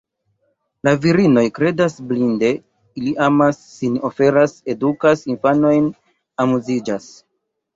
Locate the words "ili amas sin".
3.01-4.01